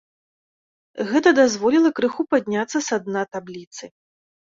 Гэта 1.09 1.29
дазволіла 1.39 1.91
крыху 1.99 2.25
падняцца 2.31 2.77
са 2.87 2.97
дна 3.05 3.21
табліцы. 3.35 3.85